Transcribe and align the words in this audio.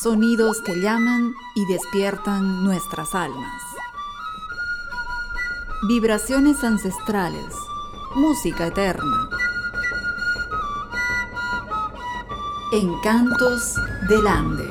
Sonidos 0.00 0.62
que 0.62 0.80
llaman 0.80 1.34
y 1.54 1.66
despiertan 1.66 2.64
nuestras 2.64 3.14
almas. 3.14 3.60
Vibraciones 5.86 6.64
ancestrales. 6.64 7.54
Música 8.14 8.68
eterna. 8.68 9.28
Encantos 12.72 13.74
del 14.08 14.26
Ande. 14.26 14.64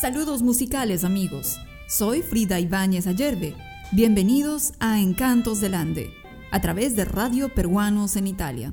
Saludos 0.00 0.40
musicales 0.40 1.04
amigos. 1.04 1.58
Soy 1.88 2.22
Frida 2.22 2.58
Ibáñez 2.58 3.06
Ayerbe. 3.06 3.54
Bienvenidos 3.92 4.72
a 4.80 4.98
Encantos 4.98 5.60
del 5.60 5.74
Ande, 5.74 6.10
a 6.54 6.60
través 6.60 6.94
de 6.94 7.04
Radio 7.04 7.52
Peruanos 7.52 8.14
en 8.14 8.28
Italia. 8.28 8.72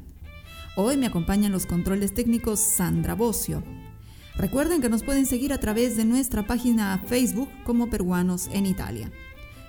Hoy 0.76 0.98
me 0.98 1.08
acompañan 1.08 1.52
los 1.52 1.66
controles 1.66 2.14
técnicos 2.14 2.60
Sandra 2.60 3.16
Bocio. 3.16 3.64
Recuerden 4.36 4.82
que 4.82 4.90
nos 4.90 5.02
pueden 5.02 5.26
seguir 5.26 5.52
a 5.52 5.58
través 5.58 5.98
de 5.98 6.06
nuestra 6.06 6.46
página 6.46 7.02
Facebook 7.08 7.50
como 7.64 7.90
Peruanos 7.90 8.50
en 8.54 8.68
Italia 8.68 9.12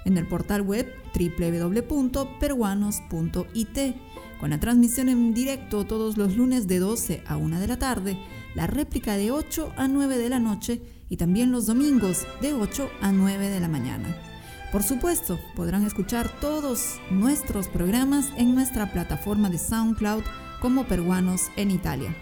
en 0.05 0.19
el 0.19 0.27
portal 0.27 0.61
web 0.61 0.93
www.peruanos.it, 1.19 3.79
con 4.39 4.51
la 4.51 4.61
transmisión 4.61 5.09
en 5.09 5.33
directo 5.33 5.87
todos 5.87 6.19
los 6.19 6.37
lunes 6.37 6.67
de 6.67 6.81
12 6.81 7.23
a 7.27 7.39
1 7.39 7.61
de 7.61 7.67
la 7.67 7.79
tarde, 7.79 8.19
la 8.55 8.67
réplica 8.67 9.17
de 9.17 9.31
8 9.31 9.73
a 9.75 9.89
9 9.89 10.19
de 10.19 10.29
la 10.29 10.39
noche 10.39 10.83
y 11.09 11.17
también 11.17 11.51
los 11.51 11.65
domingos 11.65 12.27
de 12.42 12.53
8 12.53 12.91
a 13.01 13.11
9 13.11 13.48
de 13.48 13.61
la 13.61 13.69
mañana. 13.69 14.32
Por 14.73 14.83
supuesto, 14.83 15.39
podrán 15.55 15.85
escuchar 15.85 16.31
todos 16.41 16.99
nuestros 17.11 17.69
programas 17.69 18.33
en 18.39 18.55
nuestra 18.55 18.91
plataforma 18.91 19.51
de 19.51 19.59
SoundCloud 19.59 20.23
como 20.62 20.84
Peruanos 20.84 21.51
en 21.56 21.70
Italia. 21.70 22.17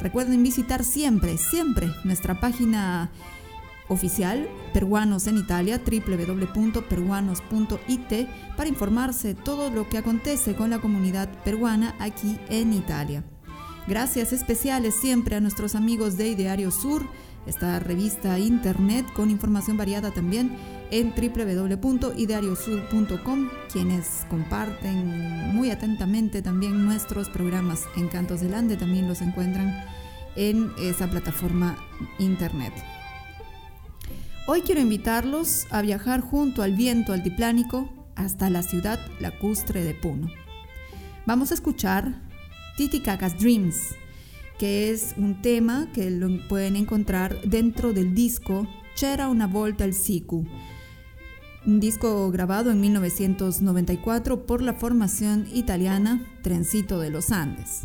Recuerden 0.00 0.42
visitar 0.42 0.82
siempre, 0.82 1.38
siempre 1.38 1.88
nuestra 2.02 2.40
página 2.40 3.12
oficial 3.86 4.48
Peruanos 4.72 5.28
en 5.28 5.36
Italia, 5.36 5.80
www.peruanos.it, 5.80 8.28
para 8.56 8.68
informarse 8.68 9.34
todo 9.34 9.70
lo 9.70 9.88
que 9.88 9.98
acontece 9.98 10.56
con 10.56 10.70
la 10.70 10.80
comunidad 10.80 11.28
peruana 11.44 11.94
aquí 12.00 12.36
en 12.48 12.72
Italia. 12.72 13.22
Gracias 13.86 14.32
especiales 14.32 14.96
siempre 14.96 15.36
a 15.36 15.40
nuestros 15.40 15.76
amigos 15.76 16.16
de 16.16 16.30
Ideario 16.30 16.72
Sur, 16.72 17.06
esta 17.46 17.78
revista 17.78 18.40
internet 18.40 19.06
con 19.14 19.30
información 19.30 19.76
variada 19.76 20.10
también 20.10 20.50
en 20.90 21.14
www.ideariosur.com, 21.14 23.48
quienes 23.72 24.26
comparten 24.30 25.54
muy 25.54 25.70
atentamente 25.70 26.42
también 26.42 26.84
nuestros 26.84 27.28
programas 27.28 27.84
Encantos 27.96 28.40
del 28.40 28.54
Ande, 28.54 28.76
también 28.76 29.06
los 29.08 29.22
encuentran 29.22 29.84
en 30.36 30.70
esa 30.78 31.08
plataforma 31.08 31.76
internet. 32.18 32.72
Hoy 34.46 34.60
quiero 34.60 34.80
invitarlos 34.80 35.66
a 35.70 35.82
viajar 35.82 36.20
junto 36.20 36.62
al 36.62 36.72
viento 36.72 37.12
altiplánico 37.12 37.88
hasta 38.14 38.48
la 38.48 38.62
ciudad 38.62 39.00
lacustre 39.18 39.82
de 39.82 39.94
Puno. 39.94 40.28
Vamos 41.26 41.50
a 41.50 41.54
escuchar 41.54 42.22
Titicacas 42.76 43.38
Dreams, 43.38 43.96
que 44.58 44.90
es 44.90 45.14
un 45.16 45.42
tema 45.42 45.88
que 45.92 46.10
lo 46.10 46.28
pueden 46.48 46.76
encontrar 46.76 47.40
dentro 47.42 47.92
del 47.92 48.14
disco 48.14 48.68
C'era 48.94 49.28
una 49.28 49.46
volta 49.46 49.84
al 49.84 49.92
Siku, 49.92 50.46
un 51.66 51.80
disco 51.80 52.30
grabado 52.30 52.70
en 52.70 52.80
1994 52.80 54.46
por 54.46 54.62
la 54.62 54.72
formación 54.72 55.48
italiana 55.52 56.24
Trencito 56.42 57.00
de 57.00 57.10
los 57.10 57.32
Andes. 57.32 57.82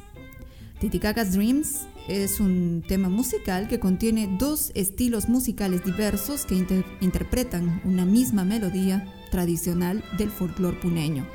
Titicacas 0.79 1.33
Dreams 1.33 1.87
es 2.07 2.39
un 2.39 2.83
tema 2.87 3.09
musical 3.09 3.67
que 3.67 3.79
contiene 3.79 4.35
dos 4.37 4.71
estilos 4.75 5.29
musicales 5.29 5.83
diversos 5.83 6.45
que 6.45 6.63
interpretan 7.01 7.81
una 7.83 8.05
misma 8.05 8.43
melodía 8.43 9.07
tradicional 9.31 10.03
del 10.17 10.29
folclore 10.29 10.77
puneño. 10.77 11.25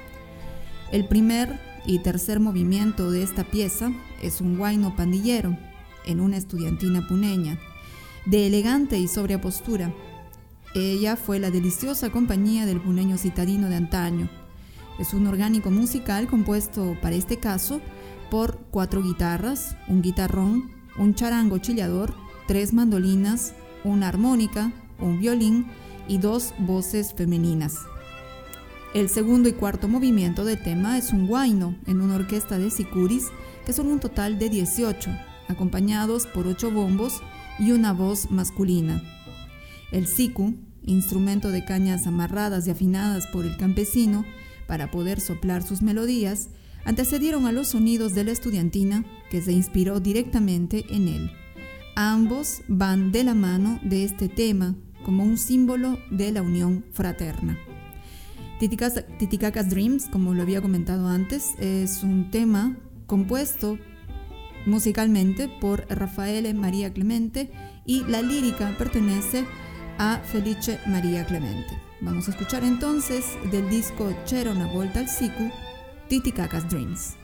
El 0.92 1.06
primer 1.08 1.60
y 1.84 1.98
tercer 2.00 2.38
movimiento 2.38 3.10
de 3.10 3.22
esta 3.22 3.44
pieza 3.44 3.92
es 4.22 4.40
un 4.40 4.56
guayno 4.56 4.94
pandillero 4.94 5.56
en 6.04 6.20
una 6.20 6.36
estudiantina 6.36 7.06
puneña, 7.08 7.58
de 8.24 8.46
elegante 8.46 8.98
y 8.98 9.08
sobria 9.08 9.40
postura. 9.40 9.92
Ella 10.76 11.16
fue 11.16 11.38
la 11.38 11.50
deliciosa 11.50 12.10
compañía 12.10 12.66
del 12.66 12.82
puneño 12.82 13.16
citadino 13.16 13.70
de 13.70 13.76
antaño. 13.76 14.28
Es 14.98 15.14
un 15.14 15.26
orgánico 15.26 15.70
musical 15.70 16.26
compuesto, 16.26 16.98
para 17.00 17.16
este 17.16 17.38
caso, 17.38 17.80
por 18.30 18.58
cuatro 18.70 19.02
guitarras, 19.02 19.74
un 19.88 20.02
guitarrón, 20.02 20.70
un 20.98 21.14
charango 21.14 21.56
chillador, 21.56 22.14
tres 22.46 22.74
mandolinas, 22.74 23.54
una 23.84 24.08
armónica, 24.08 24.70
un 24.98 25.18
violín 25.18 25.64
y 26.08 26.18
dos 26.18 26.52
voces 26.58 27.14
femeninas. 27.14 27.78
El 28.92 29.08
segundo 29.08 29.48
y 29.48 29.52
cuarto 29.52 29.88
movimiento 29.88 30.44
de 30.44 30.58
tema 30.58 30.98
es 30.98 31.10
un 31.10 31.26
guayno 31.26 31.74
en 31.86 32.02
una 32.02 32.16
orquesta 32.16 32.58
de 32.58 32.70
sicuris, 32.70 33.28
que 33.64 33.72
son 33.72 33.86
un 33.86 33.98
total 33.98 34.38
de 34.38 34.50
18, 34.50 35.10
acompañados 35.48 36.26
por 36.26 36.46
ocho 36.46 36.70
bombos 36.70 37.22
y 37.58 37.72
una 37.72 37.94
voz 37.94 38.30
masculina. 38.30 39.15
El 39.92 40.06
siku, 40.06 40.54
instrumento 40.82 41.50
de 41.50 41.64
cañas 41.64 42.06
amarradas 42.06 42.66
y 42.66 42.70
afinadas 42.70 43.26
por 43.28 43.44
el 43.44 43.56
campesino 43.56 44.24
para 44.66 44.90
poder 44.90 45.20
soplar 45.20 45.62
sus 45.62 45.82
melodías, 45.82 46.48
antecedieron 46.84 47.46
a 47.46 47.52
los 47.52 47.68
sonidos 47.68 48.14
de 48.14 48.24
la 48.24 48.32
estudiantina 48.32 49.04
que 49.30 49.42
se 49.42 49.52
inspiró 49.52 50.00
directamente 50.00 50.84
en 50.88 51.08
él. 51.08 51.30
Ambos 51.96 52.62
van 52.68 53.10
de 53.10 53.24
la 53.24 53.34
mano 53.34 53.80
de 53.82 54.04
este 54.04 54.28
tema 54.28 54.76
como 55.04 55.24
un 55.24 55.38
símbolo 55.38 55.98
de 56.10 56.32
la 56.32 56.42
unión 56.42 56.84
fraterna. 56.92 57.58
Titicacas 58.58 59.70
Dreams, 59.70 60.06
como 60.06 60.34
lo 60.34 60.42
había 60.42 60.62
comentado 60.62 61.08
antes, 61.08 61.54
es 61.58 62.02
un 62.02 62.30
tema 62.30 62.76
compuesto 63.06 63.78
musicalmente 64.66 65.48
por 65.60 65.86
Rafael 65.88 66.52
María 66.54 66.92
Clemente 66.92 67.50
y 67.84 68.04
la 68.04 68.22
lírica 68.22 68.74
pertenece 68.78 69.40
a 69.40 69.65
Felice 70.24 70.78
María 70.86 71.24
Clemente. 71.24 71.80
Vamos 72.00 72.28
a 72.28 72.30
escuchar 72.32 72.64
entonces 72.64 73.24
del 73.50 73.68
disco 73.70 74.12
C'era 74.26 74.50
una 74.50 74.66
volta 74.66 75.00
al 75.00 75.08
siku 75.08 75.50
Titicaca's 76.08 76.68
Dreams. 76.68 77.16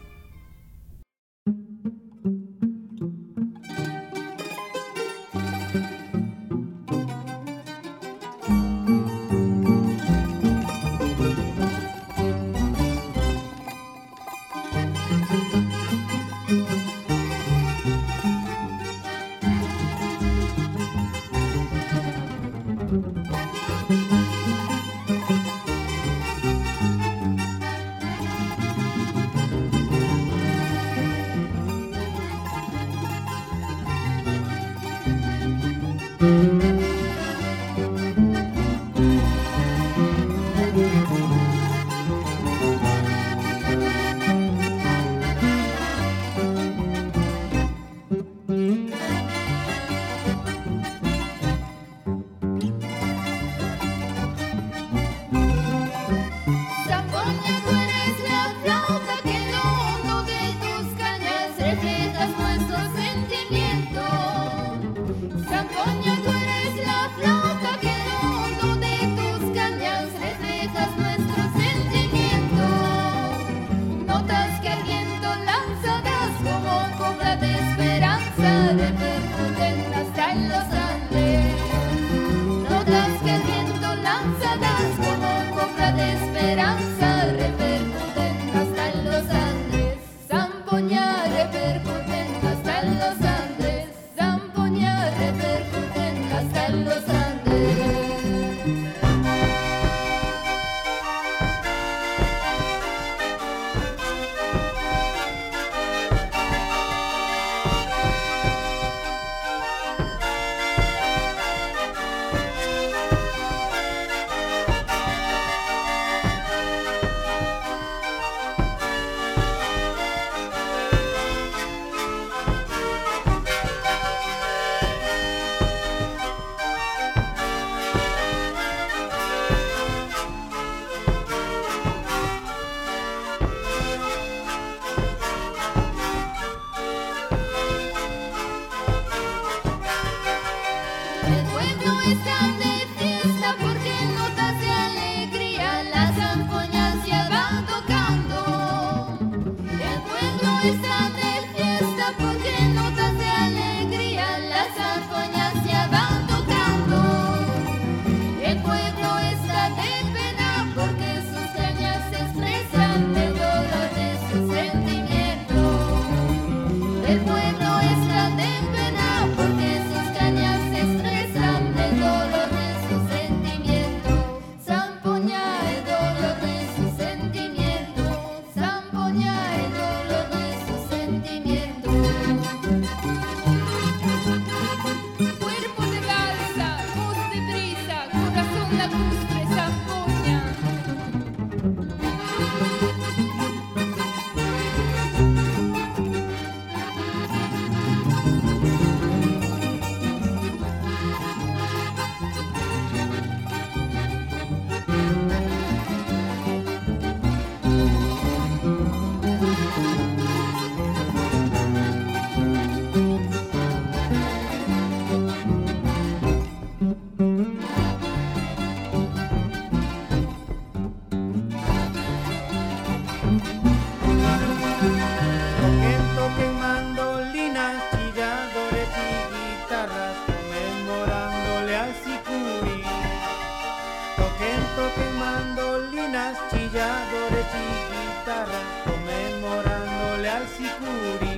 Tanto 234.74 234.95
que 234.95 235.04
mandolinas, 235.19 236.39
chilladores 236.51 237.47
y 237.54 237.66
guitarras, 237.92 238.65
conmemorándole 238.86 240.28
al 240.30 240.48
sicuri. 240.48 241.31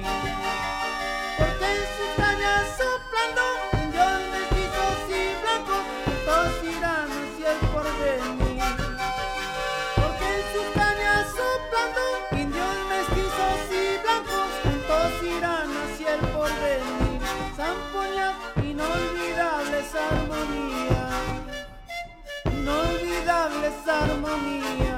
Inolvidables 23.44 23.88
armonías. 23.88 24.93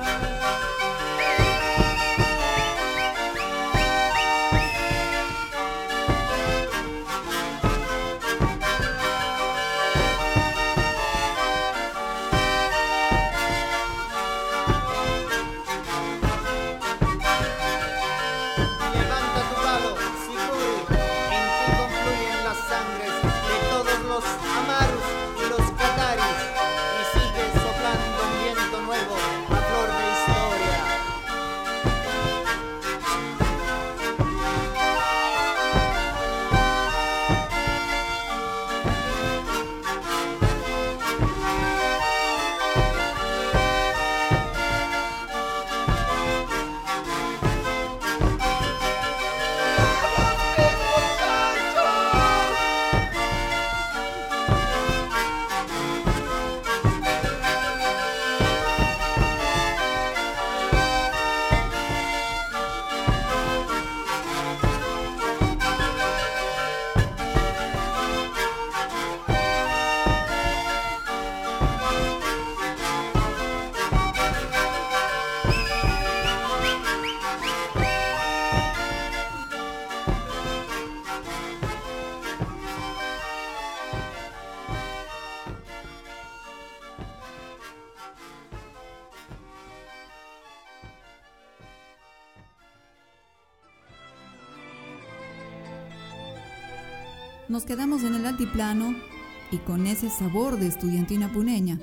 Y 99.50 99.58
con 99.58 99.86
ese 99.86 100.08
sabor 100.08 100.58
de 100.58 100.66
estudiantina 100.66 101.30
puneña 101.30 101.78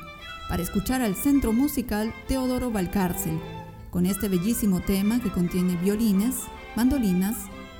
para 0.50 0.64
escuchar 0.64 1.04
al 1.04 1.16
centro 1.16 1.54
musical 1.54 2.12
Teodoro 2.28 2.72
Valcárcel 2.72 3.40
con 3.92 4.08
este 4.08 4.28
bellísimo 4.28 4.80
tema 4.80 5.22
que 5.22 5.30
contiene 5.30 5.76
violines, 5.76 6.34
mandolinas, 6.76 7.36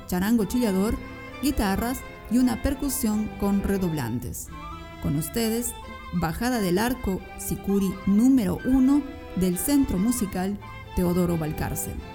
charango 0.06 0.44
chillador, 0.44 0.94
guitarras 1.42 1.98
y 2.30 2.38
una 2.38 2.62
percusión 2.62 3.28
con 3.40 3.64
redoblantes. 3.64 4.46
Con 5.02 5.16
ustedes, 5.16 5.74
Bajada 6.12 6.60
del 6.60 6.78
Arco 6.78 7.20
Sicuri 7.38 7.92
número 8.06 8.60
uno 8.64 9.02
del 9.34 9.58
centro 9.58 9.98
musical 9.98 10.56
Teodoro 10.94 11.36
Valcárcel. 11.36 12.13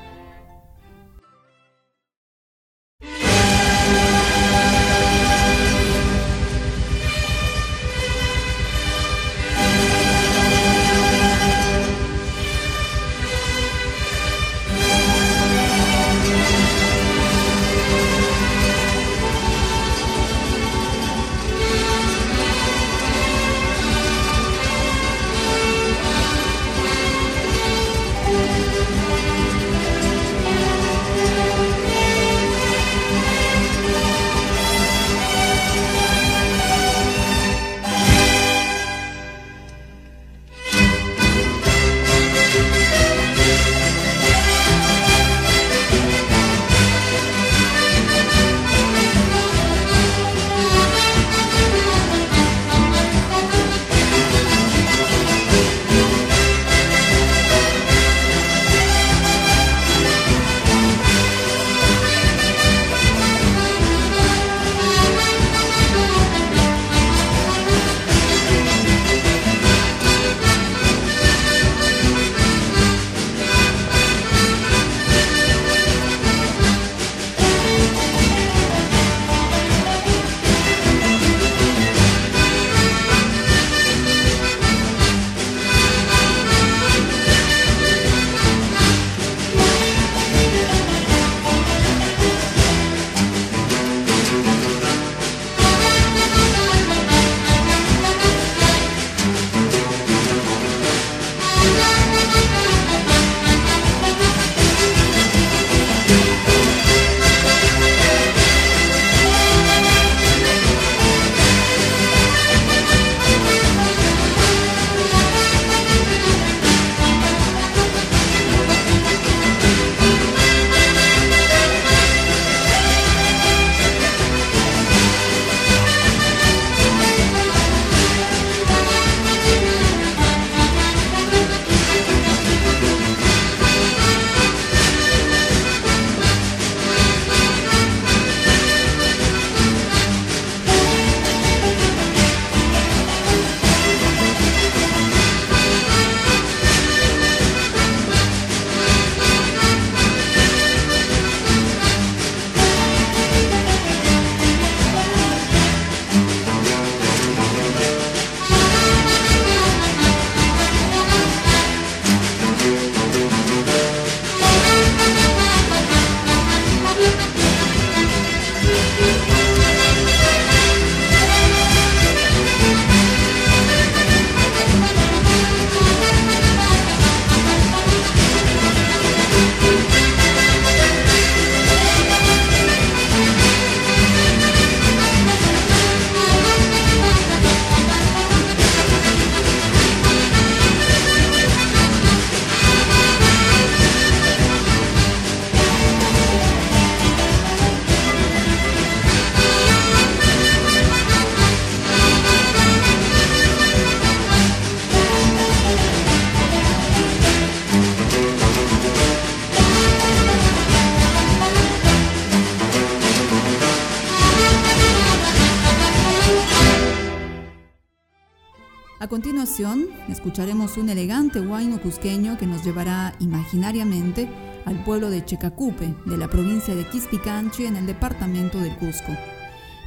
Continuación, 219.09 219.87
escucharemos 220.07 220.77
un 220.77 220.89
elegante 220.89 221.41
huayno 221.41 221.81
cusqueño 221.81 222.37
que 222.37 222.45
nos 222.45 222.63
llevará 222.63 223.15
imaginariamente 223.19 224.29
al 224.65 224.83
pueblo 224.83 225.09
de 225.09 225.25
Checacupe, 225.25 225.95
de 226.05 226.17
la 226.17 226.29
provincia 226.29 226.75
de 226.75 226.87
Quispicanchi, 226.87 227.65
en 227.65 227.75
el 227.75 227.87
departamento 227.87 228.59
del 228.59 228.75
Cusco. 228.77 229.11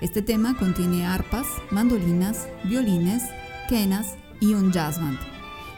Este 0.00 0.22
tema 0.22 0.56
contiene 0.58 1.06
arpas, 1.06 1.46
mandolinas, 1.70 2.48
violines, 2.64 3.22
quenas 3.68 4.16
y 4.40 4.54
un 4.54 4.72
jazz. 4.72 4.98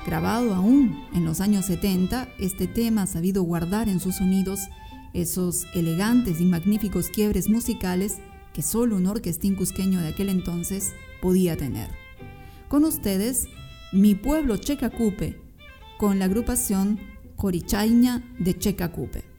Grabado 0.07 0.55
aún 0.55 1.07
en 1.15 1.27
los 1.27 1.43
años 1.43 1.67
70, 1.67 2.29
este 2.39 2.67
tema 2.67 3.03
ha 3.03 3.07
sabido 3.07 3.43
guardar 3.43 3.91
en 3.91 4.01
sus 4.01 4.17
sonidos 4.17 4.61
esos 5.13 5.67
elegantes 5.75 6.41
y 6.41 6.47
magníficos 6.47 7.09
quiebres 7.09 7.51
musicales 7.51 8.21
que 8.55 8.63
solo 8.63 8.97
un 8.97 9.07
orquestín 9.07 9.55
cusqueño 9.55 10.01
de 10.01 10.09
aquel 10.09 10.31
entonces 10.31 10.95
podía 11.21 11.57
tener. 11.57 12.04
Con 12.69 12.85
ustedes, 12.85 13.47
Mi 13.93 14.15
Pueblo 14.15 14.57
Checacupe, 14.57 15.41
con 15.99 16.19
la 16.19 16.25
agrupación 16.25 16.99
Corichaña 17.37 18.23
de 18.39 18.59
Checacupe. 18.59 19.34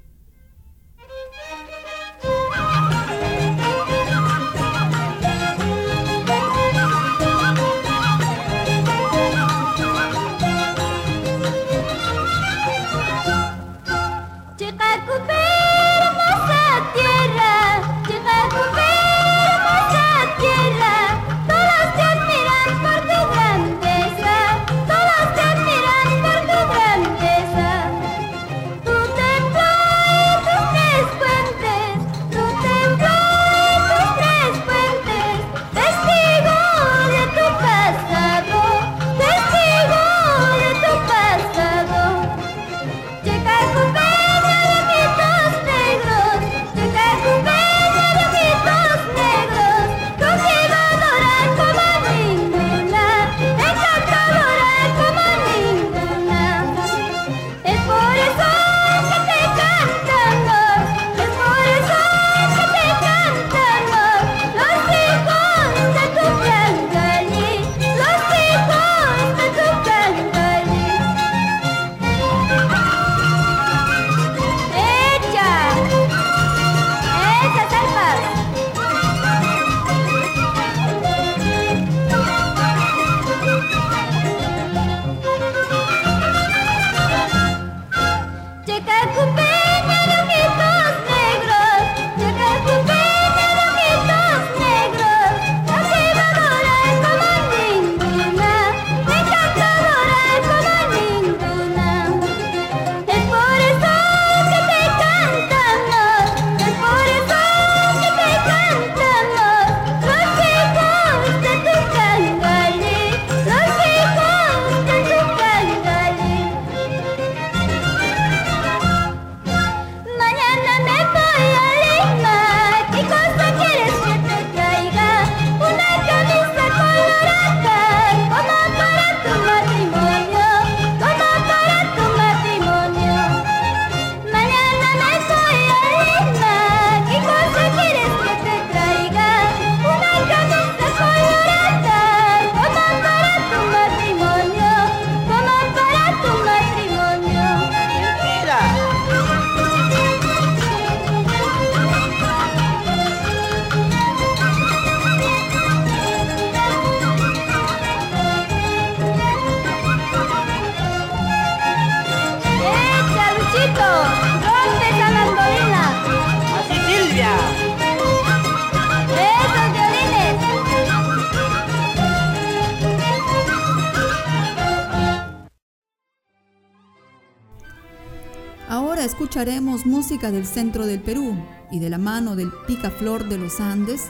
Música 179.83 180.31
del 180.31 180.46
centro 180.46 180.85
del 180.85 181.01
Perú 181.01 181.35
y 181.72 181.79
de 181.79 181.90
la 181.90 181.98
mano 181.98 182.35
del 182.35 182.51
Picaflor 182.68 183.27
de 183.27 183.40
los 183.40 183.59
Andes 183.59 184.09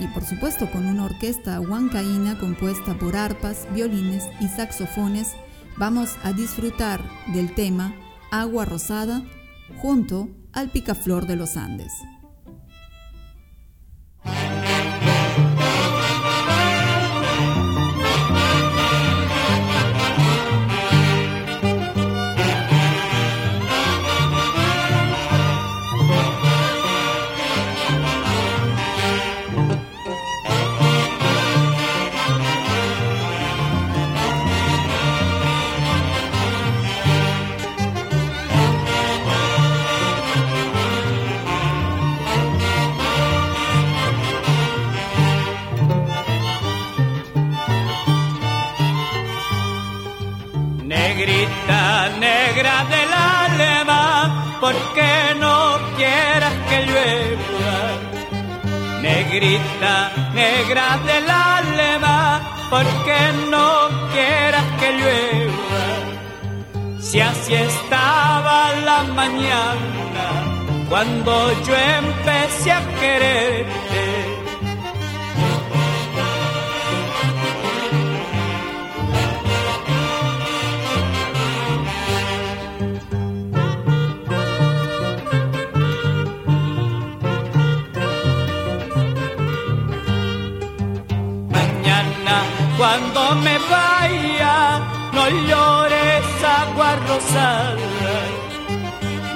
y 0.00 0.08
por 0.08 0.24
supuesto 0.24 0.70
con 0.70 0.86
una 0.86 1.04
orquesta 1.04 1.60
huancaína 1.60 2.38
compuesta 2.38 2.98
por 2.98 3.16
arpas, 3.16 3.66
violines 3.72 4.24
y 4.40 4.48
saxofones, 4.48 5.34
vamos 5.76 6.16
a 6.22 6.32
disfrutar 6.32 7.00
del 7.32 7.54
tema 7.54 7.94
Agua 8.30 8.64
Rosada 8.64 9.22
junto 9.78 10.28
al 10.52 10.70
Picaflor 10.70 11.26
de 11.26 11.36
los 11.36 11.56
Andes. 11.56 11.92
Negra 60.74 60.98
del 61.06 61.30
alma, 61.30 62.40
porque 62.68 63.16
no 63.50 63.88
quieras 64.12 64.64
que 64.80 64.92
llueva. 64.98 65.84
Si 67.00 67.20
así 67.20 67.54
estaba 67.54 68.72
la 68.84 69.02
mañana, 69.04 70.24
cuando 70.88 71.52
yo 71.62 71.74
empecé 71.76 72.72
a 72.72 72.82
quererte. 73.00 73.83
me 93.44 93.58
vaya, 93.58 94.80
no 95.12 95.24
llores 95.48 96.26
agua 96.60 96.90
rosada. 97.08 98.14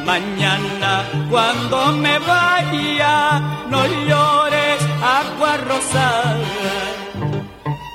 Mañana 0.05 0.93
cuando 1.31 1.79
me 2.05 2.19
vaya, 2.19 3.17
no 3.73 3.81
llores 4.09 4.81
agua 5.21 5.53
rosada. 5.71 6.79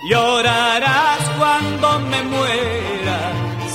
Llorarás 0.09 1.23
cuando 1.39 1.87
me 2.11 2.21
muera, 2.33 3.19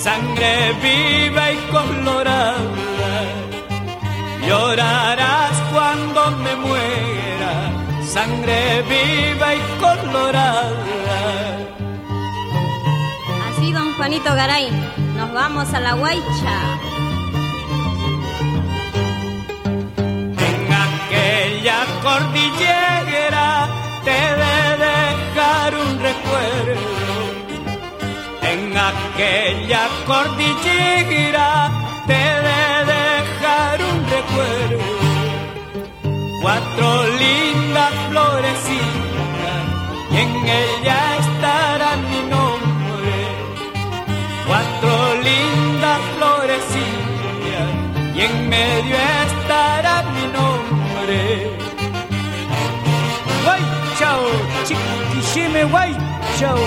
sangre 0.04 0.52
viva 0.84 1.44
y 1.52 1.58
colorada. 1.74 3.14
Llorarás 4.46 5.56
cuando 5.74 6.20
me 6.44 6.54
muera, 6.66 7.52
sangre 8.14 8.60
viva 8.92 9.48
y 9.54 9.62
colorada. 9.80 10.07
Garay, 14.24 14.68
nos 15.16 15.32
vamos 15.32 15.72
a 15.72 15.80
la 15.80 15.94
Guaycha. 15.94 16.58
En 20.48 20.72
aquella 20.86 21.78
cordillera 22.02 23.68
te 24.04 24.20
de 24.42 24.58
dejar 24.86 25.74
un 25.74 26.00
recuerdo. 26.00 26.88
En 28.42 28.76
aquella 28.76 29.88
cordillera 30.06 31.70
te 32.06 32.24
de 32.46 32.84
dejar 32.94 33.80
un 33.80 33.98
recuerdo. 34.16 34.84
Cuatro 36.42 37.06
lindas 37.18 37.92
florecitas 38.10 39.62
y 40.10 40.16
en 40.16 40.36
ella 40.46 41.17
y 48.14 48.20
en 48.20 48.48
medio 48.48 48.96
estará 49.26 50.02
mi 50.14 50.26
nombre. 50.32 51.50
Guay, 53.44 53.62
chao, 53.98 54.24
chiquishime, 54.66 55.64
guay, 55.64 55.96
chao. 56.38 56.58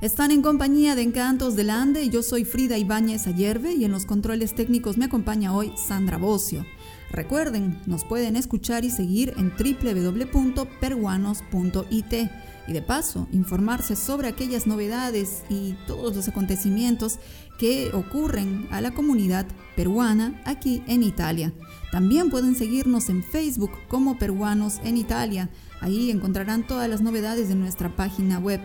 Están 0.00 0.30
en 0.30 0.40
compañía 0.42 0.94
de 0.96 1.02
Encantos 1.02 1.54
del 1.56 1.70
Ande. 1.70 2.08
Yo 2.08 2.22
soy 2.22 2.44
Frida 2.44 2.78
Ibáñez 2.78 3.26
Ayerbe 3.26 3.74
y 3.74 3.84
en 3.84 3.92
los 3.92 4.06
controles 4.06 4.54
técnicos 4.54 4.96
me 4.96 5.04
acompaña 5.04 5.54
hoy 5.54 5.72
Sandra 5.76 6.16
Bocio. 6.16 6.64
Recuerden, 7.12 7.80
nos 7.86 8.04
pueden 8.04 8.36
escuchar 8.36 8.84
y 8.84 8.90
seguir 8.90 9.34
en 9.36 9.50
www.peruanos.it 9.50 12.30
y 12.68 12.72
de 12.72 12.82
paso 12.82 13.26
informarse 13.32 13.96
sobre 13.96 14.28
aquellas 14.28 14.68
novedades 14.68 15.42
y 15.48 15.74
todos 15.88 16.14
los 16.14 16.28
acontecimientos 16.28 17.18
que 17.58 17.90
ocurren 17.92 18.68
a 18.70 18.80
la 18.80 18.92
comunidad 18.92 19.44
peruana 19.74 20.40
aquí 20.44 20.84
en 20.86 21.02
Italia. 21.02 21.52
También 21.90 22.30
pueden 22.30 22.54
seguirnos 22.54 23.08
en 23.08 23.24
Facebook 23.24 23.72
como 23.88 24.16
Peruanos 24.16 24.78
en 24.84 24.96
Italia. 24.96 25.50
Ahí 25.80 26.12
encontrarán 26.12 26.64
todas 26.64 26.88
las 26.88 27.00
novedades 27.00 27.48
de 27.48 27.56
nuestra 27.56 27.96
página 27.96 28.38
web. 28.38 28.60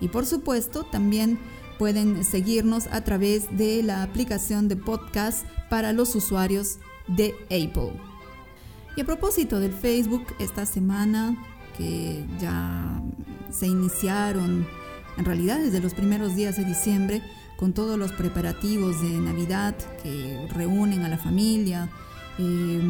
Y 0.00 0.06
por 0.06 0.24
supuesto, 0.24 0.84
también 0.84 1.40
pueden 1.78 2.22
seguirnos 2.22 2.86
a 2.86 3.02
través 3.02 3.56
de 3.56 3.82
la 3.82 4.04
aplicación 4.04 4.68
de 4.68 4.76
podcast 4.76 5.44
para 5.68 5.92
los 5.92 6.14
usuarios 6.14 6.78
de 7.08 7.34
Apple. 7.46 7.92
Y 8.96 9.00
a 9.00 9.04
propósito 9.04 9.60
del 9.60 9.72
Facebook, 9.72 10.26
esta 10.38 10.66
semana 10.66 11.36
que 11.76 12.24
ya 12.40 13.00
se 13.50 13.66
iniciaron, 13.66 14.66
en 15.16 15.24
realidad 15.24 15.58
desde 15.58 15.80
los 15.80 15.94
primeros 15.94 16.34
días 16.34 16.56
de 16.56 16.64
diciembre, 16.64 17.22
con 17.56 17.72
todos 17.72 17.98
los 17.98 18.12
preparativos 18.12 19.00
de 19.02 19.08
Navidad 19.18 19.74
que 20.02 20.46
reúnen 20.54 21.02
a 21.02 21.08
la 21.08 21.18
familia 21.18 21.90
eh, 22.38 22.80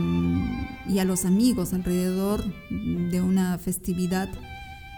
y 0.86 0.98
a 0.98 1.04
los 1.04 1.24
amigos 1.24 1.72
alrededor 1.72 2.44
de 2.70 3.20
una 3.22 3.56
festividad. 3.58 4.28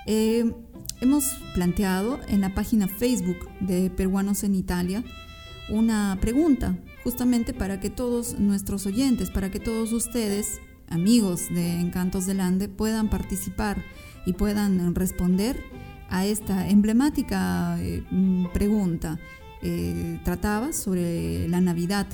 Eh, 0.06 0.52
hemos 1.00 1.24
planteado 1.54 2.18
en 2.28 2.40
la 2.40 2.52
página 2.54 2.88
Facebook 2.88 3.48
de 3.61 3.90
Peruanos 3.90 4.42
en 4.42 4.56
Italia 4.56 5.04
una 5.70 6.18
pregunta 6.20 6.76
justamente 7.04 7.54
para 7.54 7.80
que 7.80 7.90
todos 7.90 8.38
nuestros 8.38 8.87
oyentes, 8.87 9.30
para 9.30 9.50
que 9.50 9.61
todos 9.61 9.92
ustedes, 9.92 10.61
amigos 10.88 11.48
de 11.50 11.80
Encantos 11.80 12.26
del 12.26 12.40
Ande, 12.40 12.68
puedan 12.68 13.09
participar 13.09 13.83
y 14.26 14.35
puedan 14.35 14.94
responder 14.94 15.62
a 16.09 16.26
esta 16.26 16.68
emblemática 16.68 17.76
eh, 17.80 18.02
pregunta. 18.52 19.18
Eh, 19.62 20.18
trataba 20.24 20.72
sobre 20.72 21.46
la 21.48 21.61
Navidad. 21.61 22.06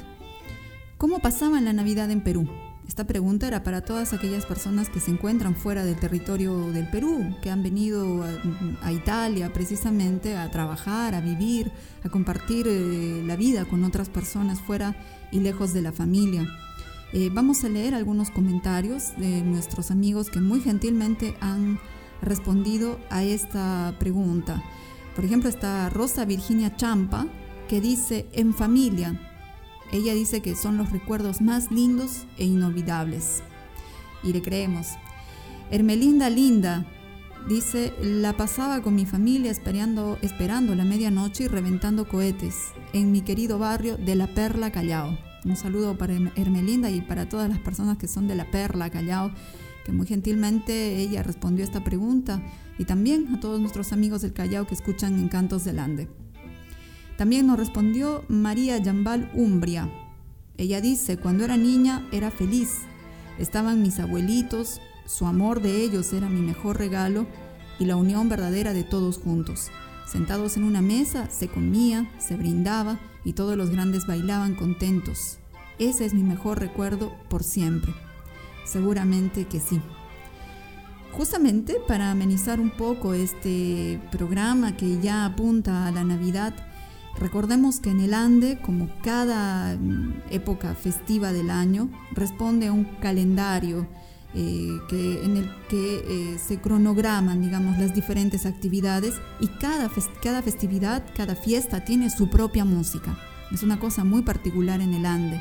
¿Cómo 0.99 1.21
pasaba 1.21 1.61
la 1.61 1.73
Navidad 1.73 2.11
en 2.11 2.21
Perú? 2.21 2.49
Esta 2.89 3.05
pregunta 3.05 3.49
era 3.49 3.63
para 3.63 3.81
todas 3.81 4.13
aquellas 4.13 4.47
personas 4.47 4.89
que 4.89 5.01
se 5.01 5.11
encuentran 5.11 5.57
fuera 5.57 5.85
del 5.85 5.97
territorio 5.97 6.71
del 6.71 6.89
Perú, 6.89 7.37
que 7.43 7.51
han 7.51 7.63
venido 7.63 8.25
a, 8.81 8.93
Italia 8.93 9.53
precisamente 9.53 10.37
a 10.37 10.51
trabajar, 10.51 11.15
a 11.15 11.21
vivir, 11.21 11.73
a 12.05 12.09
compartir 12.09 12.67
eh, 12.69 13.23
la 13.27 13.37
vida 13.37 13.65
con 13.65 13.83
otras 13.85 14.09
personas 14.09 14.61
fuera 14.61 14.97
y 15.33 15.41
lejos 15.41 15.73
de 15.73 15.83
la 15.83 15.93
familia. 15.93 16.47
Eh, 17.13 17.31
vamos 17.33 17.65
a 17.65 17.69
leer 17.69 17.95
algunos 17.95 18.31
comentarios 18.31 19.17
de 19.17 19.43
nuestros 19.43 19.91
amigos 19.91 20.31
que 20.31 20.41
muy 20.41 20.61
gentilmente 20.61 21.37
han 21.41 21.79
respondido 22.23 22.99
a 23.11 23.25
esta 23.25 23.95
pregunta. 23.99 24.63
Por 25.15 25.25
ejemplo, 25.25 25.49
está 25.49 25.89
Rosa 25.91 26.25
Virginia 26.25 26.77
Champa, 26.77 27.27
que 27.69 27.81
dice, 27.81 28.27
en 28.33 28.55
familia, 28.55 29.36
ella 29.93 30.15
dice 30.15 30.41
que 30.41 30.57
son 30.57 30.77
los 30.77 30.91
recuerdos 30.91 31.41
más 31.41 31.71
lindos 31.71 32.27
e 32.39 32.45
inolvidables. 32.45 33.43
Y 34.23 34.33
le 34.33 34.43
creemos. 34.43 34.89
Hermelinda 35.71 36.31
Linda 36.31 36.87
dice, 37.49 37.93
la 38.01 38.37
pasaba 38.37 38.83
con 38.83 38.95
mi 38.95 39.07
familia 39.07 39.51
esperando, 39.51 40.19
esperando 40.23 40.75
la 40.75 40.85
medianoche 40.85 41.45
y 41.45 41.49
reventando 41.49 42.09
cohetes 42.09 42.73
en 42.93 43.13
mi 43.13 43.21
querido 43.21 43.59
barrio 43.59 43.97
de 43.97 44.15
La 44.15 44.27
Perla 44.27 44.71
Callao. 44.71 45.17
Un 45.45 45.57
saludo 45.57 45.97
para 45.97 46.15
Hermelinda 46.35 46.91
y 46.91 47.01
para 47.01 47.29
todas 47.29 47.49
las 47.49 47.61
personas 47.61 47.99
que 47.99 48.09
son 48.09 48.27
de 48.27 48.35
La 48.35 48.51
Perla 48.51 48.91
Callao, 48.91 49.31
que 49.85 49.93
muy 49.93 50.07
gentilmente 50.07 50.97
ella 50.97 51.23
respondió 51.23 51.65
esta 51.65 51.85
pregunta. 51.85 52.43
Y 52.79 52.85
también 52.85 53.35
a 53.35 53.41
todos 53.41 53.61
nuestros 53.61 53.93
amigos 53.93 54.23
del 54.23 54.33
Callao 54.33 54.67
que 54.67 54.75
escuchan 54.75 55.19
Encantos 55.19 55.65
del 55.65 55.79
Ande. 55.79 56.09
También 57.17 57.47
nos 57.47 57.59
respondió 57.59 58.25
María 58.29 58.79
Yambal 58.79 59.31
Umbria. 59.35 59.91
Ella 60.59 60.81
dice, 60.81 61.17
cuando 61.17 61.45
era 61.45 61.57
niña 61.57 62.07
era 62.13 62.31
feliz. 62.31 62.81
Estaban 63.39 63.83
mis 63.83 63.99
abuelitos, 64.01 64.81
su 65.07 65.27
amor 65.27 65.63
de 65.63 65.83
ellos 65.83 66.13
era 66.13 66.29
mi 66.29 66.41
mejor 66.41 66.79
regalo 66.79 67.27
y 67.79 67.85
la 67.85 67.97
unión 67.97 68.29
verdadera 68.29 68.73
de 68.73 68.85
todos 68.85 69.19
juntos. 69.19 69.71
Sentados 70.07 70.57
en 70.57 70.65
una 70.65 70.83
mesa 70.83 71.29
se 71.31 71.49
comía, 71.49 72.11
se 72.19 72.37
brindaba 72.37 72.99
y 73.25 73.33
todos 73.33 73.57
los 73.57 73.71
grandes 73.71 74.07
bailaban 74.07 74.55
contentos. 74.55 75.39
Ese 75.79 76.05
es 76.05 76.15
mi 76.15 76.23
mejor 76.23 76.61
recuerdo 76.61 77.13
por 77.29 77.45
siempre. 77.45 77.93
Seguramente 78.65 79.47
que 79.47 79.61
sí. 79.61 79.81
Justamente 81.13 81.77
para 81.87 82.11
amenizar 82.11 82.61
un 82.61 82.71
poco 82.71 83.15
este 83.15 84.01
programa 84.11 84.77
que 84.77 85.01
ya 85.01 85.25
apunta 85.25 85.87
a 85.87 85.91
la 85.91 86.05
Navidad, 86.05 86.55
Recordemos 87.19 87.81
que 87.81 87.91
en 87.91 88.01
el 88.01 88.13
Ande, 88.13 88.59
como 88.61 88.91
cada 89.03 89.77
mm, 89.77 90.23
época 90.31 90.75
festiva 90.75 91.33
del 91.33 91.51
año, 91.51 91.89
responde 92.13 92.67
a 92.67 92.73
un 92.73 92.85
calendario 93.01 93.87
eh, 94.35 94.79
que, 94.89 95.25
en 95.25 95.39
el 95.39 95.51
que 95.69 96.05
eh, 96.07 96.39
se 96.39 96.61
cronograman, 96.61 97.41
digamos, 97.41 97.79
las 97.79 97.95
diferentes 97.95 98.45
actividades 98.45 99.15
y 99.41 99.47
cada, 99.47 99.91
cada 100.23 100.43
festividad, 100.43 101.05
cada 101.17 101.35
fiesta 101.37 101.85
tiene 101.85 102.11
su 102.11 102.29
propia 102.29 102.67
música. 102.67 103.19
Es 103.51 103.63
una 103.63 103.79
cosa 103.79 104.05
muy 104.05 104.23
particular 104.23 104.83
en 104.83 104.93
el 104.93 105.07
Ande. 105.07 105.41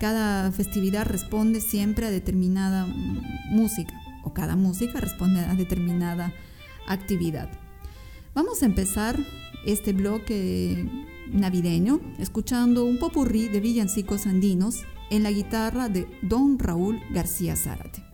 Cada 0.00 0.50
festividad 0.50 1.06
responde 1.06 1.60
siempre 1.60 2.06
a 2.06 2.10
determinada 2.10 2.86
mm, 2.86 3.22
música 3.50 3.94
o 4.24 4.32
cada 4.32 4.56
música 4.56 5.00
responde 5.00 5.40
a 5.40 5.54
determinada 5.54 6.32
actividad. 6.88 7.48
Vamos 8.34 8.64
a 8.64 8.66
empezar 8.66 9.16
este 9.66 9.92
bloque 9.92 10.88
navideño 11.30 12.00
escuchando 12.18 12.84
un 12.84 12.98
popurrí 12.98 13.48
de 13.48 13.60
villancicos 13.60 14.26
andinos 14.26 14.84
en 15.10 15.22
la 15.22 15.30
guitarra 15.30 15.88
de 15.88 16.06
Don 16.22 16.58
Raúl 16.58 17.00
García 17.10 17.56
Zárate. 17.56 18.13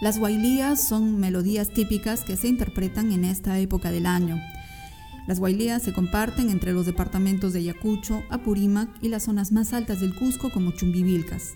Las 0.00 0.18
guailías 0.18 0.82
son 0.82 1.20
melodías 1.20 1.68
típicas 1.74 2.24
que 2.24 2.38
se 2.38 2.48
interpretan 2.48 3.12
en 3.12 3.22
esta 3.22 3.58
época 3.58 3.90
del 3.90 4.06
año. 4.06 4.40
Las 5.26 5.38
guailías 5.38 5.82
se 5.82 5.92
comparten 5.92 6.48
entre 6.48 6.72
los 6.72 6.86
departamentos 6.86 7.52
de 7.52 7.58
Ayacucho, 7.58 8.22
Apurímac 8.30 8.88
y 9.02 9.08
las 9.08 9.24
zonas 9.24 9.52
más 9.52 9.74
altas 9.74 10.00
del 10.00 10.14
Cusco 10.14 10.50
como 10.50 10.70
Chumbivilcas. 10.70 11.52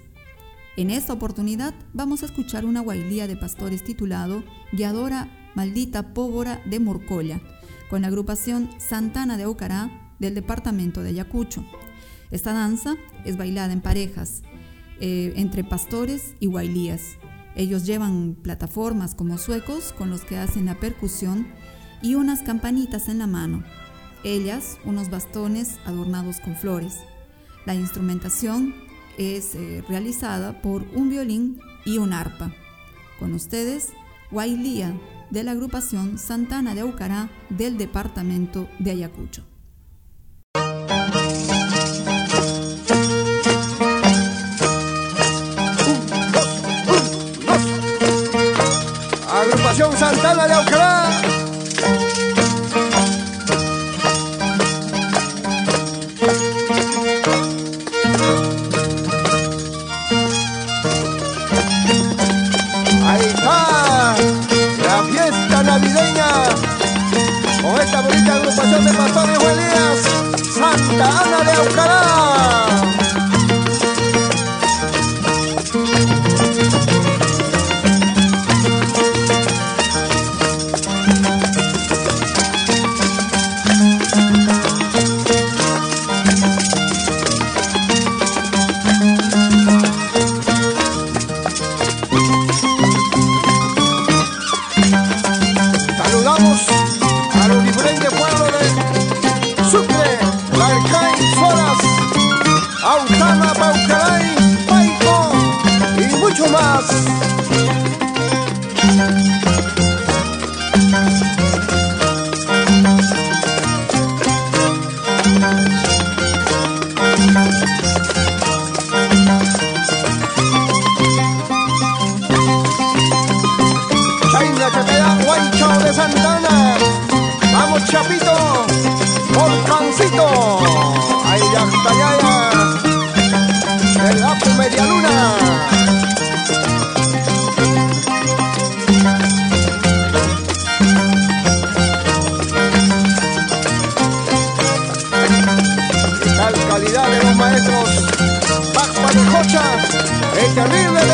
En 0.77 0.91
esta 0.91 1.15
oportunidad 1.15 1.73
vamos 1.95 2.23
a 2.23 2.27
escuchar 2.27 2.67
una 2.67 2.81
guailía 2.81 3.27
de 3.27 3.37
pastores 3.37 3.83
titulado 3.83 4.45
Guiadora 4.73 5.31
Maldita 5.55 6.13
Pólvora 6.13 6.61
de 6.67 6.81
Morcolla, 6.81 7.41
con 7.89 8.03
la 8.03 8.09
agrupación 8.09 8.69
Santana 8.77 9.39
de 9.39 9.47
Ocará 9.47 10.13
del 10.19 10.35
departamento 10.35 11.03
de 11.03 11.11
Ayacucho. 11.11 11.65
Esta 12.31 12.53
danza 12.53 12.97
es 13.25 13.39
bailada 13.39 13.73
en 13.73 13.81
parejas 13.81 14.43
eh, 15.01 15.33
entre 15.37 15.65
pastores 15.65 16.35
y 16.41 16.47
guailías. 16.47 17.17
Ellos 17.57 17.87
llevan 17.87 18.35
plataformas 18.35 19.15
como 19.15 19.39
suecos 19.39 19.93
con 19.93 20.11
los 20.11 20.23
que 20.23 20.37
hacen 20.37 20.67
la 20.67 20.75
percusión 20.75 21.47
y 22.03 22.17
unas 22.17 22.43
campanitas 22.43 23.09
en 23.09 23.19
la 23.19 23.27
mano. 23.27 23.65
Ellas 24.25 24.79
unos 24.85 25.11
bastones 25.11 25.79
adornados 25.85 26.41
con 26.41 26.57
flores. 26.57 26.99
La 27.67 27.75
instrumentación 27.75 28.75
es 29.19 29.55
eh, 29.55 29.85
realizada 29.89 30.61
por 30.63 30.85
un 30.95 31.11
violín 31.11 31.61
y 31.85 31.99
un 31.99 32.13
arpa. 32.13 32.53
Con 33.19 33.33
ustedes, 33.33 33.93
Guailía 34.31 34.99
de 35.31 35.45
la 35.45 35.53
agrupación 35.53 36.19
Santana 36.19 36.75
de 36.75 36.81
Aucará 36.81 37.31
del 37.51 37.79
departamento 37.79 38.69
de 38.79 38.91
Ayacucho. 38.91 39.45
Santana 50.05 50.47
de 50.47 50.53
Aucará. 50.53 51.04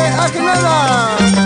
Agnala. 0.09 1.40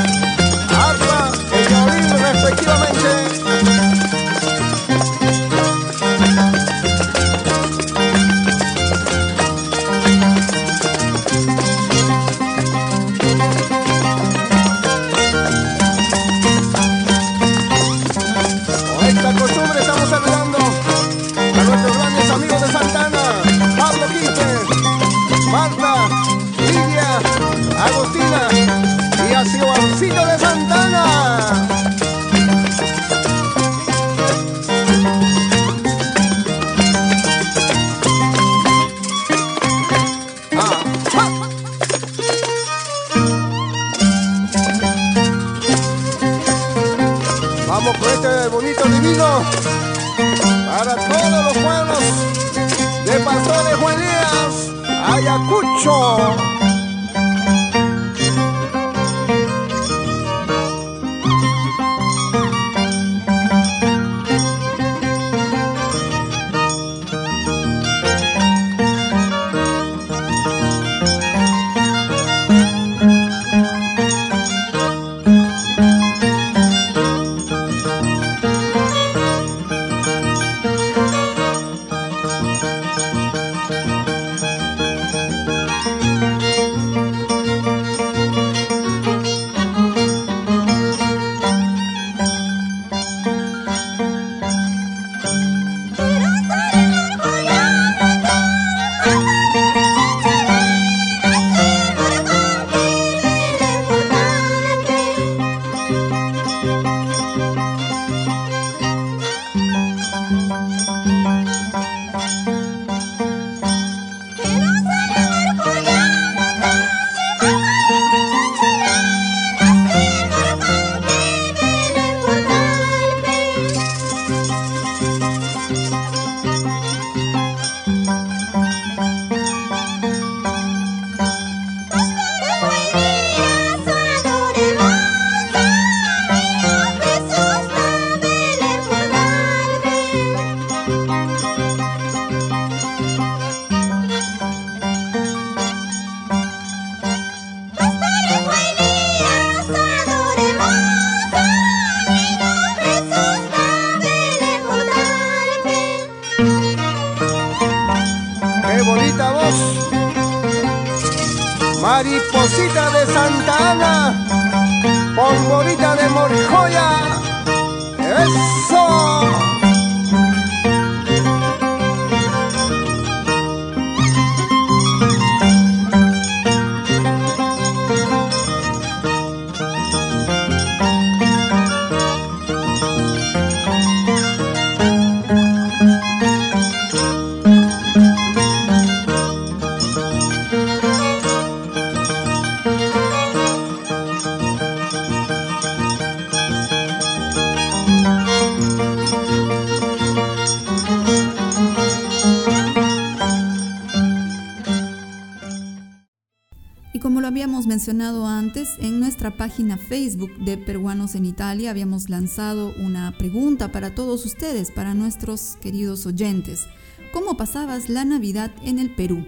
Antes, 207.88 208.78
en 208.80 209.00
nuestra 209.00 209.38
página 209.38 209.78
Facebook 209.78 210.36
de 210.40 210.58
Peruanos 210.58 211.14
en 211.14 211.24
Italia 211.24 211.70
habíamos 211.70 212.10
lanzado 212.10 212.74
una 212.80 213.16
pregunta 213.16 213.72
para 213.72 213.94
todos 213.94 214.26
ustedes, 214.26 214.72
para 214.72 214.96
nuestros 214.96 215.58
queridos 215.62 216.08
oyentes. 216.08 216.66
¿Cómo 217.14 217.38
pasabas 217.38 217.90
la 217.90 218.04
Navidad 218.04 218.52
en 218.64 218.80
el 218.80 218.96
Perú? 218.96 219.28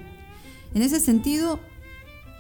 En 0.73 0.81
ese 0.81 0.99
sentido, 0.99 1.59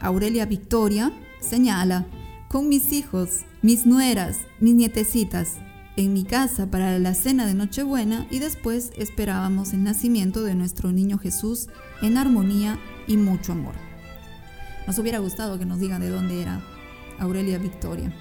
Aurelia 0.01 0.47
Victoria 0.47 1.13
señala, 1.39 2.07
con 2.47 2.67
mis 2.67 2.93
hijos, 2.93 3.41
mis 3.61 3.85
nueras, 3.85 4.39
mis 4.59 4.73
nietecitas, 4.73 5.57
en 5.97 6.13
mi 6.13 6.23
casa 6.23 6.71
para 6.71 6.97
la 6.97 7.13
cena 7.13 7.45
de 7.45 7.53
Nochebuena 7.53 8.25
y 8.31 8.39
después 8.39 8.91
esperábamos 8.97 9.73
el 9.73 9.83
nacimiento 9.83 10.43
de 10.43 10.55
nuestro 10.55 10.91
niño 10.91 11.19
Jesús 11.19 11.67
en 12.01 12.17
armonía 12.17 12.79
y 13.07 13.17
mucho 13.17 13.51
amor. 13.51 13.86
Nos 14.87 14.97
hubiera 14.99 15.19
gustado 15.19 15.59
que 15.59 15.65
nos 15.65 15.79
digan 15.79 16.01
de 16.01 16.09
dónde 16.09 16.41
era 16.41 16.61
Aurelia 17.19 17.57
Victoria. 17.57 18.13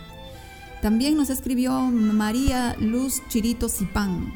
También 0.83 1.16
nos 1.16 1.31
escribió 1.31 1.81
María 1.81 2.76
Luz 2.81 3.22
Chirito 3.29 3.68
Zipán. 3.68 4.35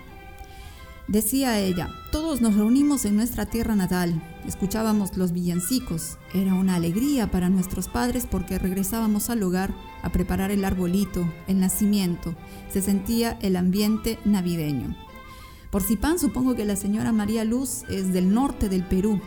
Decía 1.09 1.59
ella, 1.59 1.89
todos 2.13 2.41
nos 2.41 2.55
reunimos 2.55 3.05
en 3.05 3.17
nuestra 3.17 3.45
tierra 3.45 3.75
natal, 3.75 4.23
escuchábamos 4.47 5.17
los 5.17 5.33
villancicos, 5.33 6.19
era 6.33 6.55
una 6.55 6.77
alegría 6.77 7.29
para 7.33 7.49
nuestros 7.49 7.89
padres 7.89 8.29
porque 8.31 8.61
regresábamos 8.61 9.29
al 9.29 9.43
hogar 9.43 9.75
a 10.05 10.13
preparar 10.13 10.53
el 10.53 10.65
arbolito, 10.65 11.29
el 11.49 11.59
nacimiento, 11.59 12.37
se 12.73 12.81
sentía 12.81 13.37
el 13.43 13.57
ambiente 13.57 14.21
navideño. 14.25 14.95
Por 15.71 15.83
Zipán 15.83 16.21
supongo 16.21 16.55
que 16.55 16.65
la 16.65 16.77
señora 16.77 17.11
María 17.11 17.45
Luz 17.45 17.83
es 17.89 18.13
del 18.13 18.33
norte 18.33 18.69
del 18.69 18.85
Perú, 18.85 19.21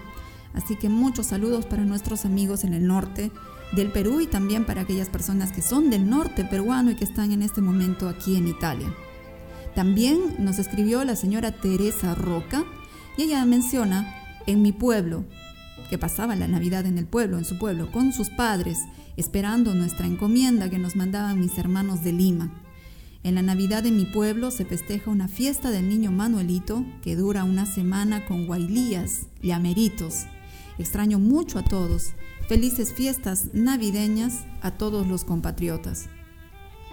Así 0.54 0.76
que 0.76 0.89
muchos 0.89 1.28
saludos 1.28 1.66
para 1.66 1.84
nuestros 1.84 2.26
amigos 2.26 2.64
en 2.64 2.74
el 2.74 2.86
norte 2.86 3.32
del 3.76 3.91
Perú 3.91 4.22
y 4.22 4.28
también 4.28 4.66
para 4.66 4.82
aquellas 4.82 5.10
personas 5.10 5.51
que 5.51 5.62
son 5.62 5.89
del 5.89 6.10
norte 6.10 6.45
peruano 6.45 6.91
y 6.91 6.95
que 6.95 7.06
están 7.06 7.32
en 7.32 7.41
este 7.41 7.62
momento 7.62 8.08
aquí 8.08 8.36
en 8.36 8.47
Italia. 8.47 8.93
También 9.76 10.36
nos 10.38 10.60
escribió 10.60 11.04
la 11.04 11.16
señora 11.16 11.51
Teresa 11.51 12.14
Roca 12.14 12.64
y 13.18 13.24
ella 13.24 13.43
menciona 13.45 14.14
en 14.45 14.62
mi 14.62 14.72
pueblo, 14.72 15.26
que 15.89 15.97
pasaba 15.97 16.36
la 16.36 16.47
Navidad 16.47 16.86
en 16.86 16.97
el 16.97 17.06
pueblo, 17.06 17.38
en 17.38 17.45
su 17.45 17.58
pueblo, 17.58 17.91
con 17.91 18.14
sus 18.14 18.30
padres, 18.30 18.80
esperando 19.18 19.74
nuestra 19.74 20.06
encomienda 20.06 20.70
que 20.70 20.80
nos 20.80 20.95
mandaban 20.95 21.39
mis 21.39 21.58
hermanos 21.58 22.04
de 22.04 22.14
Lima. 22.14 22.51
En 23.24 23.36
la 23.36 23.41
Navidad 23.41 23.84
de 23.84 23.91
mi 23.91 24.06
pueblo 24.06 24.51
se 24.51 24.66
festeja 24.66 25.10
una 25.10 25.28
fiesta 25.28 25.72
del 25.72 25.88
niño 25.88 26.12
Manuelito 26.12 26.86
que 27.01 27.16
dura 27.16 27.43
una 27.43 27.66
semana 27.66 28.26
con 28.26 28.45
guailías, 28.45 29.28
llameritos. 29.41 30.26
Extraño 30.78 31.19
mucho 31.19 31.59
a 31.59 31.63
todos. 31.63 32.13
Felices 32.47 32.93
fiestas 32.93 33.49
navideñas 33.53 34.45
a 34.61 34.71
todos 34.71 35.07
los 35.07 35.24
compatriotas. 35.24 36.09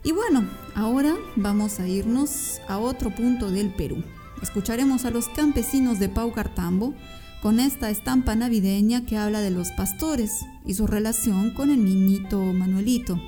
Y 0.03 0.13
bueno, 0.13 0.49
ahora 0.75 1.15
vamos 1.37 1.79
a 1.79 1.87
irnos 1.87 2.61
a 2.69 2.79
otro 2.79 3.11
punto 3.15 3.51
del 3.51 3.75
Perú. 3.75 4.03
Escucharemos 4.43 5.05
a 5.05 5.11
los 5.11 5.29
campesinos 5.29 5.99
de 5.99 6.09
Paucartambo 6.09 6.95
con 7.43 7.61
esta 7.61 7.91
estampa 7.91 8.35
navideña 8.35 9.05
que 9.05 9.19
habla 9.19 9.41
de 9.41 9.51
los 9.51 9.73
pastores 9.73 10.47
y 10.65 10.73
su 10.73 10.87
relación 10.87 11.51
con 11.51 11.71
el 11.71 11.85
niñito 11.85 12.41
Manuelito. 12.41 13.21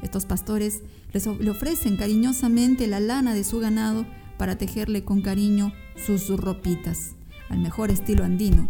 Estos 0.00 0.24
pastores 0.24 0.82
le 1.12 1.50
ofrecen 1.50 1.96
cariñosamente 1.96 2.86
la 2.86 3.00
lana 3.00 3.34
de 3.34 3.42
su 3.42 3.58
ganado 3.58 4.06
para 4.38 4.56
tejerle 4.56 5.04
con 5.04 5.22
cariño 5.22 5.72
sus 6.06 6.28
ropitas, 6.28 7.16
al 7.48 7.58
mejor 7.58 7.90
estilo 7.90 8.24
andino. 8.24 8.68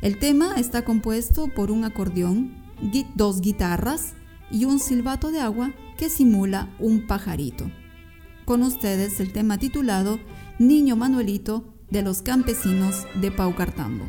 El 0.00 0.18
tema 0.18 0.54
está 0.56 0.84
compuesto 0.84 1.48
por 1.48 1.72
un 1.72 1.84
acordeón, 1.84 2.54
dos 3.16 3.40
guitarras 3.40 4.14
y 4.52 4.66
un 4.66 4.78
silbato 4.78 5.32
de 5.32 5.40
agua 5.40 5.72
que 6.02 6.10
simula 6.10 6.68
un 6.80 7.06
pajarito. 7.06 7.70
Con 8.44 8.64
ustedes 8.64 9.20
el 9.20 9.32
tema 9.32 9.58
titulado 9.58 10.18
Niño 10.58 10.96
Manuelito 10.96 11.76
de 11.92 12.02
los 12.02 12.22
campesinos 12.22 13.06
de 13.20 13.30
Paucartambo. 13.30 14.06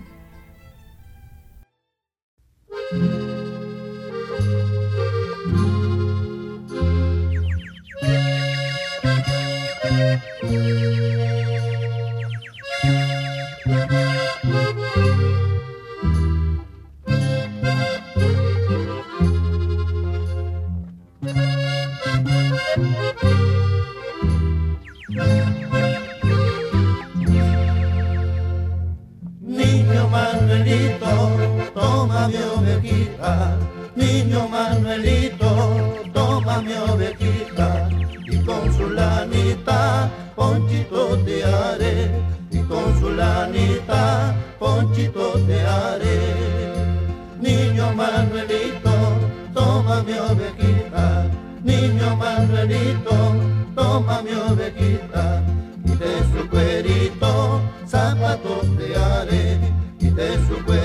Niño 33.96 34.48
Manuelito, 34.48 35.50
toma 36.14 36.62
mi 36.62 36.74
ovejita 36.74 37.90
y 38.28 38.38
con 38.44 38.74
su 38.74 38.90
lanita 38.90 40.10
ponchito 40.36 41.18
te 41.26 41.44
haré. 41.44 42.12
Y 42.52 42.60
con 42.64 43.00
su 43.00 43.10
lanita 43.10 44.36
ponchito 44.60 45.34
te 45.48 45.62
haré. 45.62 46.20
Niño 47.40 47.94
Manuelito, 47.94 48.92
toma 49.54 50.04
mi 50.04 50.14
ovejita, 50.14 51.26
niño 51.64 52.16
Manuelito, 52.16 53.16
toma 53.76 54.22
mi 54.22 54.34
ovejita. 54.34 55.44
Y 55.86 55.96
de 55.96 56.14
su 56.32 56.50
cuerito 56.50 57.62
zapatos 57.86 58.66
te 58.78 58.96
haré. 58.96 59.60
Y 60.00 60.10
de 60.10 60.34
su 60.48 60.64
cuerito 60.64 60.83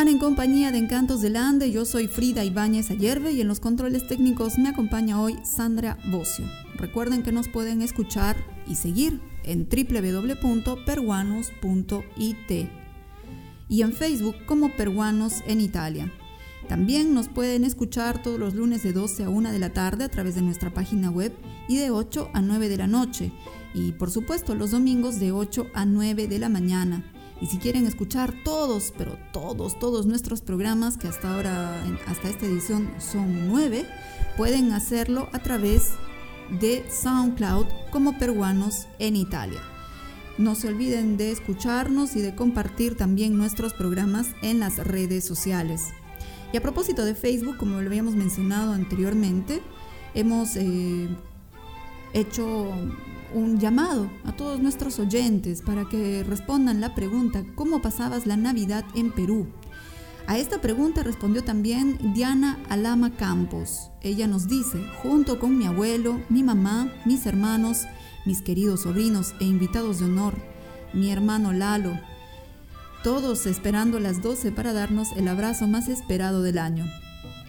Están 0.00 0.14
en 0.14 0.18
compañía 0.18 0.72
de 0.72 0.78
Encantos 0.78 1.20
del 1.20 1.36
Ande, 1.36 1.70
yo 1.70 1.84
soy 1.84 2.08
Frida 2.08 2.42
Ibáñez 2.42 2.90
Ayerbe 2.90 3.32
y 3.32 3.42
en 3.42 3.48
los 3.48 3.60
controles 3.60 4.08
técnicos 4.08 4.56
me 4.56 4.70
acompaña 4.70 5.20
hoy 5.20 5.36
Sandra 5.44 5.98
Bocio. 6.10 6.46
Recuerden 6.76 7.22
que 7.22 7.32
nos 7.32 7.48
pueden 7.48 7.82
escuchar 7.82 8.42
y 8.66 8.76
seguir 8.76 9.20
en 9.44 9.68
www.peruanos.it 9.68 12.68
y 13.68 13.82
en 13.82 13.92
Facebook 13.92 14.36
como 14.46 14.74
Peruanos 14.74 15.42
en 15.46 15.60
Italia. 15.60 16.10
También 16.66 17.12
nos 17.12 17.28
pueden 17.28 17.64
escuchar 17.64 18.22
todos 18.22 18.40
los 18.40 18.54
lunes 18.54 18.82
de 18.82 18.94
12 18.94 19.24
a 19.24 19.28
1 19.28 19.52
de 19.52 19.58
la 19.58 19.74
tarde 19.74 20.04
a 20.04 20.08
través 20.08 20.34
de 20.34 20.40
nuestra 20.40 20.72
página 20.72 21.10
web 21.10 21.34
y 21.68 21.76
de 21.76 21.90
8 21.90 22.30
a 22.32 22.40
9 22.40 22.70
de 22.70 22.76
la 22.78 22.86
noche. 22.86 23.32
Y 23.74 23.92
por 23.92 24.10
supuesto 24.10 24.54
los 24.54 24.70
domingos 24.70 25.20
de 25.20 25.32
8 25.32 25.66
a 25.74 25.84
9 25.84 26.26
de 26.26 26.38
la 26.38 26.48
mañana. 26.48 27.04
Y 27.40 27.46
si 27.46 27.58
quieren 27.58 27.86
escuchar 27.86 28.34
todos, 28.44 28.92
pero 28.96 29.16
todos, 29.32 29.78
todos 29.78 30.04
nuestros 30.06 30.42
programas, 30.42 30.98
que 30.98 31.08
hasta 31.08 31.34
ahora, 31.34 31.82
hasta 32.06 32.28
esta 32.28 32.46
edición 32.46 32.90
son 32.98 33.48
9, 33.48 33.86
pueden 34.36 34.72
hacerlo 34.72 35.28
a 35.32 35.38
través 35.38 35.92
de 36.60 36.84
SoundCloud 36.90 37.66
como 37.90 38.18
peruanos 38.18 38.88
en 38.98 39.16
Italia. 39.16 39.60
No 40.36 40.54
se 40.54 40.68
olviden 40.68 41.16
de 41.16 41.30
escucharnos 41.30 42.14
y 42.16 42.20
de 42.20 42.34
compartir 42.34 42.96
también 42.96 43.36
nuestros 43.36 43.72
programas 43.72 44.28
en 44.42 44.60
las 44.60 44.76
redes 44.78 45.24
sociales. 45.24 45.82
Y 46.52 46.56
a 46.56 46.62
propósito 46.62 47.04
de 47.04 47.14
Facebook, 47.14 47.56
como 47.56 47.80
lo 47.80 47.86
habíamos 47.86 48.14
mencionado 48.14 48.72
anteriormente, 48.72 49.62
hemos 50.14 50.56
eh, 50.56 51.08
hecho 52.12 52.72
un 53.34 53.58
llamado 53.58 54.10
a 54.24 54.32
todos 54.32 54.60
nuestros 54.60 54.98
oyentes 54.98 55.62
para 55.62 55.88
que 55.88 56.24
respondan 56.24 56.80
la 56.80 56.94
pregunta 56.94 57.44
¿Cómo 57.54 57.82
pasabas 57.82 58.26
la 58.26 58.36
Navidad 58.36 58.84
en 58.94 59.12
Perú? 59.12 59.46
A 60.26 60.38
esta 60.38 60.60
pregunta 60.60 61.02
respondió 61.02 61.42
también 61.42 61.98
Diana 62.14 62.58
Alama 62.68 63.10
Campos. 63.16 63.90
Ella 64.00 64.26
nos 64.26 64.46
dice, 64.46 64.78
junto 65.02 65.40
con 65.40 65.58
mi 65.58 65.66
abuelo, 65.66 66.20
mi 66.28 66.42
mamá, 66.42 66.92
mis 67.04 67.26
hermanos, 67.26 67.86
mis 68.26 68.40
queridos 68.40 68.82
sobrinos 68.82 69.34
e 69.40 69.44
invitados 69.44 69.98
de 69.98 70.04
honor, 70.04 70.34
mi 70.92 71.10
hermano 71.10 71.52
Lalo, 71.52 71.98
todos 73.02 73.46
esperando 73.46 73.98
las 73.98 74.22
12 74.22 74.52
para 74.52 74.72
darnos 74.72 75.12
el 75.16 75.26
abrazo 75.26 75.66
más 75.66 75.88
esperado 75.88 76.42
del 76.42 76.58
año. 76.58 76.84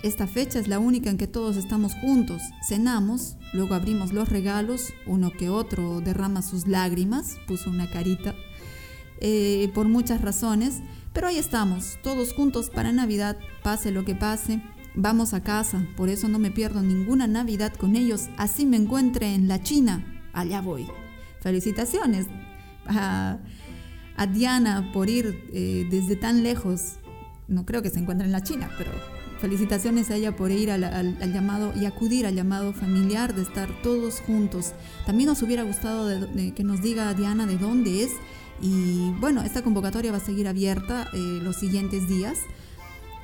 Esta 0.02 0.26
fecha 0.26 0.58
es 0.58 0.68
la 0.68 0.80
única 0.80 1.10
en 1.10 1.18
que 1.18 1.28
todos 1.28 1.58
estamos 1.58 1.94
juntos, 1.94 2.42
cenamos, 2.68 3.36
luego 3.54 3.76
abrimos 3.76 4.14
los 4.14 4.30
regalos, 4.30 4.94
uno 5.06 5.32
que 5.32 5.50
otro 5.50 6.02
derrama 6.02 6.42
sus 6.42 6.68
lágrimas, 6.68 7.38
puso 7.48 7.70
una 7.70 7.90
carita, 7.90 8.36
eh, 9.20 9.70
por 9.74 9.88
muchas 9.88 10.22
razones, 10.22 10.82
pero 11.14 11.28
ahí 11.28 11.38
estamos, 11.38 11.98
todos 12.04 12.34
juntos 12.34 12.70
para 12.70 12.92
Navidad, 12.92 13.38
pase 13.64 13.92
lo 13.92 14.06
que 14.06 14.16
pase, 14.16 14.62
vamos 14.96 15.34
a 15.34 15.44
casa, 15.44 15.86
por 15.96 16.10
eso 16.10 16.28
no 16.28 16.40
me 16.40 16.52
pierdo 16.52 16.82
ninguna 16.82 17.28
Navidad 17.28 17.74
con 17.74 17.96
ellos, 17.96 18.30
así 18.38 18.66
me 18.66 18.78
encuentre 18.78 19.34
en 19.34 19.48
la 19.48 19.62
China, 19.62 20.06
allá 20.34 20.62
voy. 20.62 20.88
Felicitaciones 21.42 22.28
a 24.22 24.28
Diana 24.28 24.92
por 24.94 25.10
ir 25.10 25.50
eh, 25.52 25.88
desde 25.90 26.16
tan 26.16 26.44
lejos. 26.44 26.98
No 27.48 27.66
creo 27.66 27.82
que 27.82 27.90
se 27.90 28.00
encuentre 28.00 28.28
en 28.28 28.32
la 28.32 28.44
China, 28.44 28.70
pero 28.78 28.92
felicitaciones 29.42 30.10
a 30.12 30.16
ella 30.16 30.36
por 30.36 30.52
ir 30.52 30.72
al, 30.72 31.34
llamado 31.34 31.74
y 31.76 31.86
acudir 31.86 32.26
al 32.26 32.36
llamado 32.36 32.72
familiar 32.72 33.36
de 33.36 33.42
estar 33.42 33.70
todos 33.82 34.22
juntos. 34.22 34.74
También 35.06 35.28
nos 35.28 35.42
hubiera 35.42 35.64
gustado 35.64 36.08
que 36.56 36.64
nos 36.64 36.82
diga 36.82 37.14
Diana 37.14 37.46
de 37.46 37.58
dónde 37.58 38.04
es. 38.04 38.12
Y 38.62 39.12
bueno, 39.20 39.42
esta 39.42 39.64
convocatoria 39.64 40.12
va 40.12 40.20
a 40.20 40.22
seguir 40.22 40.48
abierta 40.48 41.10
eh, 41.14 41.18
los 41.42 41.58
siguientes 41.58 42.08
días. 42.08 42.38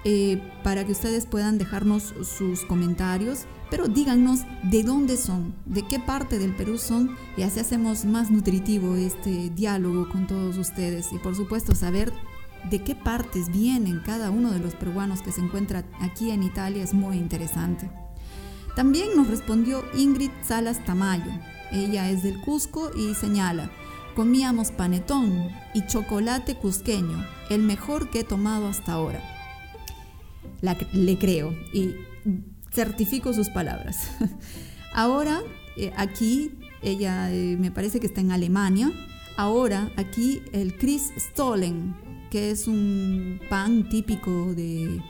Eh, 0.03 0.41
para 0.63 0.85
que 0.85 0.91
ustedes 0.91 1.25
puedan 1.25 1.57
dejarnos 1.57 2.13
sus 2.23 2.61
comentarios, 2.61 3.45
pero 3.69 3.87
díganos 3.87 4.41
de 4.63 4.83
dónde 4.83 5.17
son, 5.17 5.53
de 5.65 5.85
qué 5.85 5.99
parte 5.99 6.39
del 6.39 6.55
Perú 6.55 6.77
son 6.77 7.17
y 7.35 7.41
así 7.41 7.59
hacemos 7.59 8.05
más 8.05 8.31
nutritivo 8.31 8.95
este 8.95 9.49
diálogo 9.49 10.07
con 10.07 10.25
todos 10.25 10.57
ustedes 10.57 11.11
y 11.11 11.17
por 11.17 11.35
supuesto 11.35 11.75
saber 11.75 12.13
de 12.69 12.83
qué 12.83 12.95
partes 12.95 13.51
vienen 13.51 14.01
cada 14.05 14.29
uno 14.29 14.51
de 14.51 14.59
los 14.59 14.75
peruanos 14.75 15.21
que 15.21 15.31
se 15.31 15.41
encuentra 15.41 15.85
aquí 15.99 16.31
en 16.31 16.43
Italia 16.43 16.83
es 16.83 16.93
muy 16.93 17.17
interesante. 17.17 17.89
También 18.75 19.09
nos 19.15 19.27
respondió 19.27 19.83
Ingrid 19.95 20.31
Salas 20.43 20.83
Tamayo. 20.85 21.31
Ella 21.71 22.09
es 22.09 22.23
del 22.23 22.39
Cusco 22.41 22.91
y 22.95 23.13
señala, 23.15 23.71
comíamos 24.15 24.71
panetón 24.71 25.49
y 25.73 25.85
chocolate 25.85 26.55
cusqueño, 26.55 27.25
el 27.49 27.63
mejor 27.63 28.09
que 28.09 28.21
he 28.21 28.23
tomado 28.23 28.67
hasta 28.67 28.93
ahora 28.93 29.37
le 30.93 31.17
creo 31.17 31.55
y 31.73 31.95
certifico 32.71 33.33
sus 33.33 33.49
palabras. 33.49 34.09
Ahora, 34.93 35.41
eh, 35.75 35.91
aquí, 35.95 36.51
ella 36.81 37.31
eh, 37.31 37.55
me 37.59 37.71
parece 37.71 37.99
que 37.99 38.07
está 38.07 38.21
en 38.21 38.31
Alemania. 38.31 38.91
Ahora, 39.35 39.91
aquí 39.97 40.41
el 40.51 40.77
Chris 40.77 41.11
Stollen, 41.17 41.95
que 42.29 42.51
es 42.51 42.67
un 42.67 43.39
pan 43.49 43.89
típico 43.89 44.53
de, 44.53 45.01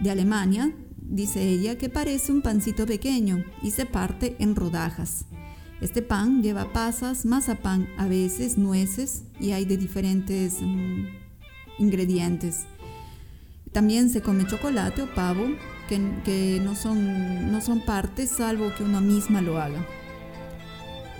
de 0.00 0.10
Alemania, 0.10 0.72
dice 1.08 1.48
ella, 1.48 1.76
que 1.78 1.88
parece 1.88 2.32
un 2.32 2.42
pancito 2.42 2.86
pequeño 2.86 3.44
y 3.62 3.70
se 3.70 3.86
parte 3.86 4.36
en 4.38 4.56
rodajas. 4.56 5.26
Este 5.80 6.02
pan 6.02 6.42
lleva 6.42 6.72
pasas, 6.72 7.26
mazapán, 7.26 7.88
a 7.98 8.06
veces 8.06 8.56
nueces 8.56 9.24
y 9.38 9.52
hay 9.52 9.64
de 9.66 9.76
diferentes 9.76 10.60
mm, 10.60 11.04
ingredientes. 11.78 12.64
También 13.72 14.08
se 14.08 14.22
come 14.22 14.46
chocolate 14.46 15.02
o 15.02 15.14
pavo, 15.14 15.48
que, 15.88 16.60
no, 16.64 16.74
son, 16.74 17.52
no 17.52 17.60
son 17.60 17.80
partes 17.80 18.30
salvo 18.30 18.72
que 18.76 18.82
uno 18.82 19.00
misma 19.00 19.42
lo 19.42 19.60
haga. 19.60 19.86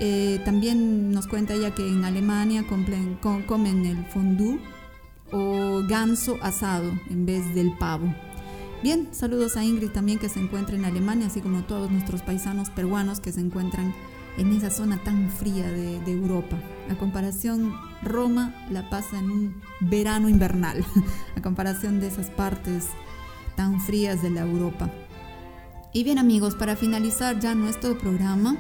Eh, 0.00 0.40
también 0.44 1.10
nos 1.10 1.26
cuenta 1.26 1.54
ella 1.54 1.74
que 1.74 1.86
en 1.86 2.04
Alemania 2.04 2.64
comen 2.66 3.86
el 3.86 4.04
fondue 4.06 4.58
o 5.32 5.82
ganso 5.88 6.38
asado 6.42 6.92
en 7.10 7.26
vez 7.26 7.54
del 7.54 7.72
pavo. 7.76 8.14
Bien, 8.82 9.08
saludos 9.12 9.56
a 9.56 9.64
Ingrid 9.64 9.90
también 9.90 10.18
que 10.18 10.28
se 10.28 10.38
encuentra 10.40 10.76
en 10.76 10.84
Alemania, 10.84 11.26
así 11.26 11.40
como 11.40 11.62
todos 11.64 11.90
nuestros 11.90 12.22
paisanos 12.22 12.70
peruanos 12.70 13.20
que 13.20 13.32
se 13.32 13.40
encuentran 13.40 13.94
en 14.38 14.52
esa 14.52 14.70
zona 14.70 14.98
tan 14.98 15.30
fría 15.30 15.70
de, 15.70 15.98
de 16.00 16.12
Europa. 16.12 16.56
A 16.90 16.94
comparación, 16.96 17.74
Roma 18.02 18.54
la 18.70 18.88
pasa 18.90 19.18
en 19.18 19.30
un 19.30 19.62
verano 19.80 20.28
invernal, 20.28 20.84
a 21.36 21.42
comparación 21.42 22.00
de 22.00 22.08
esas 22.08 22.30
partes 22.30 22.88
tan 23.56 23.80
frías 23.80 24.22
de 24.22 24.30
la 24.30 24.42
Europa. 24.42 24.90
Y 25.92 26.04
bien 26.04 26.18
amigos, 26.18 26.54
para 26.54 26.76
finalizar 26.76 27.40
ya 27.40 27.54
nuestro 27.54 27.96
programa, 27.96 28.56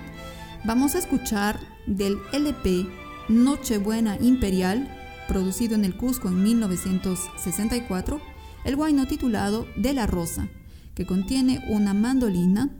vamos 0.64 0.94
a 0.94 0.98
escuchar 0.98 1.60
del 1.86 2.18
LP 2.32 2.88
Nochebuena 3.28 4.16
Imperial, 4.20 4.88
producido 5.26 5.74
en 5.74 5.84
el 5.84 5.96
Cusco 5.96 6.28
en 6.28 6.42
1964, 6.42 8.20
el 8.64 8.76
guayno 8.76 9.06
titulado 9.06 9.66
De 9.76 9.92
la 9.92 10.06
Rosa, 10.06 10.48
que 10.94 11.06
contiene 11.06 11.62
una 11.68 11.94
mandolina, 11.94 12.70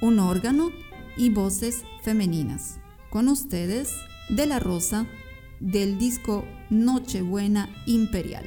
un 0.00 0.18
órgano 0.18 0.70
y 1.16 1.30
voces 1.30 1.84
femeninas. 2.02 2.78
Con 3.10 3.28
ustedes, 3.28 3.92
De 4.28 4.46
la 4.46 4.58
Rosa, 4.58 5.06
del 5.60 5.98
disco 5.98 6.44
Nochebuena 6.70 7.68
Imperial. 7.86 8.44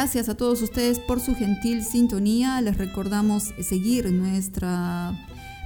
Gracias 0.00 0.30
a 0.30 0.34
todos 0.34 0.62
ustedes 0.62 0.98
por 0.98 1.20
su 1.20 1.34
gentil 1.34 1.84
sintonía. 1.84 2.58
Les 2.62 2.78
recordamos 2.78 3.52
seguir 3.60 4.10
nuestra 4.10 5.12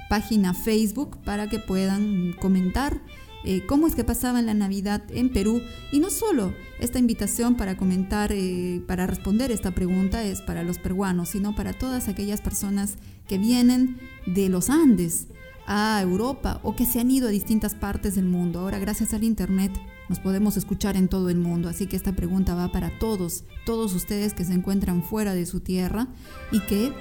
página 0.09 0.53
Facebook 0.53 1.17
para 1.23 1.47
que 1.47 1.57
puedan 1.57 2.33
comentar 2.33 3.01
eh, 3.45 3.65
cómo 3.65 3.87
es 3.87 3.95
que 3.95 4.03
pasaban 4.03 4.45
la 4.45 4.53
Navidad 4.53 5.03
en 5.11 5.31
Perú. 5.31 5.61
Y 5.93 6.01
no 6.01 6.09
solo 6.09 6.53
esta 6.81 6.99
invitación 6.99 7.55
para 7.55 7.77
comentar, 7.77 8.33
eh, 8.33 8.83
para 8.85 9.07
responder 9.07 9.51
esta 9.51 9.71
pregunta 9.71 10.21
es 10.21 10.41
para 10.41 10.63
los 10.63 10.79
peruanos, 10.79 11.29
sino 11.29 11.55
para 11.55 11.71
todas 11.71 12.09
aquellas 12.09 12.41
personas 12.41 12.97
que 13.29 13.37
vienen 13.37 13.97
de 14.25 14.49
los 14.49 14.69
Andes 14.69 15.27
a 15.65 16.01
Europa 16.01 16.59
o 16.61 16.75
que 16.75 16.85
se 16.85 16.99
han 16.99 17.09
ido 17.09 17.29
a 17.29 17.31
distintas 17.31 17.73
partes 17.73 18.15
del 18.15 18.25
mundo. 18.25 18.59
Ahora, 18.59 18.79
gracias 18.79 19.13
al 19.13 19.23
Internet, 19.23 19.71
nos 20.09 20.19
podemos 20.19 20.57
escuchar 20.57 20.95
en 20.97 21.07
todo 21.07 21.29
el 21.29 21.37
mundo, 21.37 21.69
así 21.69 21.87
que 21.87 21.95
esta 21.95 22.13
pregunta 22.13 22.55
va 22.55 22.71
para 22.71 22.97
todos, 22.99 23.43
todos 23.65 23.93
ustedes 23.93 24.33
que 24.33 24.45
se 24.45 24.53
encuentran 24.53 25.03
fuera 25.03 25.33
de 25.33 25.45
su 25.45 25.59
tierra 25.59 26.07
y 26.51 26.59
que 26.61 26.91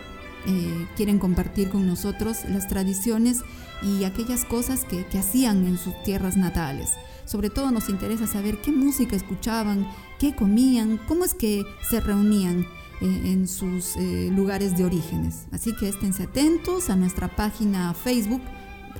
eh, 0.46 0.86
quieren 0.96 1.18
compartir 1.18 1.70
con 1.70 1.86
nosotros 1.86 2.44
las 2.48 2.68
tradiciones 2.68 3.40
y 3.82 4.04
aquellas 4.04 4.44
cosas 4.44 4.84
que, 4.84 5.06
hacían 5.18 5.66
en 5.66 5.78
sus 5.78 5.94
tierras 6.02 6.36
natales. 6.36 6.90
Sobre 7.24 7.48
todo 7.48 7.70
nos 7.70 7.88
interesa 7.88 8.26
saber 8.26 8.60
qué 8.60 8.70
música 8.70 9.16
escuchaban, 9.16 9.86
qué 10.18 10.34
comían, 10.34 10.98
cómo 11.08 11.24
es 11.24 11.32
que 11.32 11.64
se 11.88 12.00
reunían 12.00 12.66
eh, 13.00 13.22
en 13.24 13.48
sus 13.48 13.96
eh, 13.96 14.30
lugares 14.34 14.76
de 14.76 14.84
orígenes. 14.84 15.46
Así 15.50 15.74
que 15.76 15.88
esténse 15.88 16.24
atentos 16.24 16.90
a 16.90 16.96
nuestra 16.96 17.28
página 17.34 17.94
Facebook 17.94 18.42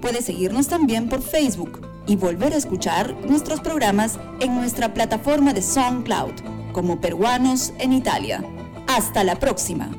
Puede 0.00 0.20
seguirnos 0.20 0.68
también 0.68 1.08
por 1.08 1.22
Facebook 1.22 1.86
y 2.06 2.16
volver 2.16 2.52
a 2.52 2.56
escuchar 2.56 3.14
nuestros 3.28 3.60
programas 3.60 4.18
en 4.40 4.56
nuestra 4.56 4.92
plataforma 4.92 5.52
de 5.52 5.62
SoundCloud 5.62 6.32
como 6.72 7.00
Peruanos 7.00 7.72
en 7.78 7.92
Italia. 7.92 8.44
Hasta 8.88 9.22
la 9.22 9.36
próxima. 9.36 9.90